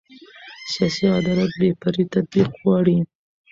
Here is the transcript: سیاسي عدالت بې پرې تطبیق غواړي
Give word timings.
سیاسي 0.71 1.05
عدالت 1.19 1.51
بې 1.59 1.69
پرې 1.81 2.03
تطبیق 2.13 2.49
غواړي 2.61 2.97